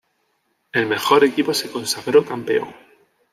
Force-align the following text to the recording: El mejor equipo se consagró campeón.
El 0.71 0.87
mejor 0.87 1.23
equipo 1.23 1.53
se 1.53 1.69
consagró 1.71 2.25
campeón. 2.25 2.73